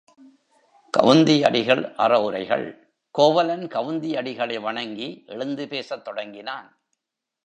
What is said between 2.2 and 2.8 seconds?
உரைகள்